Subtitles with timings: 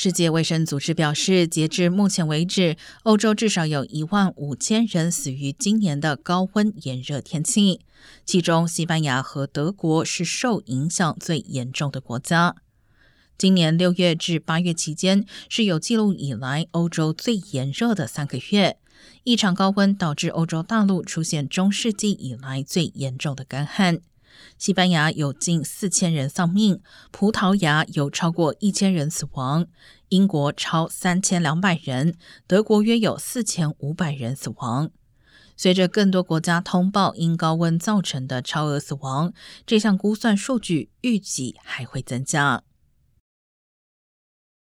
[0.00, 7.80] 世界卫生组织表示，截至目前为止，欧洲至少有一万五千人死于今年的高温炎热天气，
[8.24, 12.54] 其中西班牙和德国是受影响最严重的国家。
[13.36, 18.78] 今年六月至八月期间是有记录以来欧洲最炎热的三个月，
[19.24, 23.98] 异常高温导致欧洲大陆出现中世纪以来最严重的干旱。
[24.56, 26.80] 西班牙有近四千人丧命，
[27.10, 29.66] 葡萄牙有超过一千人死亡，
[30.08, 32.14] 英国超三千两百人，
[32.46, 34.90] 德国约有四千五百人死亡。
[35.56, 39.32] 随着更多国家通报因高温造成的超额死亡，
[39.66, 42.62] 这项估算数据预计还会增加。